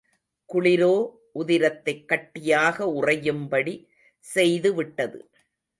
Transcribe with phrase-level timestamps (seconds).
[0.49, 0.95] குளிரோ
[1.39, 3.75] உதிரத்தைக் கட்டியாக உறையும்படி
[4.19, 5.19] செய்து விட்டது.